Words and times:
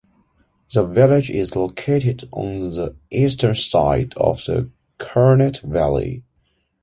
The 0.73 0.83
village 0.83 1.29
is 1.29 1.55
located 1.55 2.27
on 2.31 2.61
the 2.71 2.95
eastern 3.11 3.53
side 3.53 4.15
of 4.17 4.37
the 4.45 4.71
Churnet 4.97 5.61
valley. 5.61 6.23